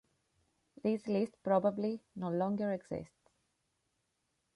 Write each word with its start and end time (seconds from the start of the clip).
This 0.83 1.05
list 1.05 1.35
probably 1.43 2.01
no 2.15 2.31
longer 2.31 2.71
exists. 2.71 3.29